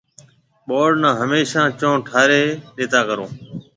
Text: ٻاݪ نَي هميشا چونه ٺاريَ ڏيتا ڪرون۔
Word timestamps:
ٻاݪ 0.67 0.91
نَي 1.01 1.11
هميشا 1.21 1.61
چونه 1.79 2.01
ٺاريَ 2.07 2.43
ڏيتا 2.75 2.99
ڪرون۔ 3.07 3.29